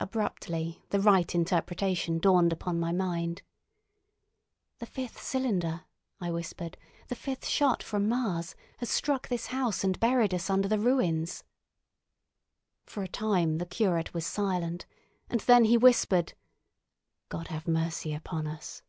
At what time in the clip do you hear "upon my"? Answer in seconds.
2.50-2.92